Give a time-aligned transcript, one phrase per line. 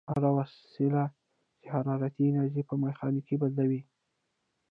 [0.09, 1.03] هره وسیله
[1.59, 3.81] چې حرارتي انرژي په میخانیکي بدلوي.